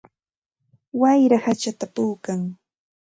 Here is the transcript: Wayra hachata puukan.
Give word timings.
Wayra 0.99 1.37
hachata 1.45 1.85
puukan. 1.95 2.39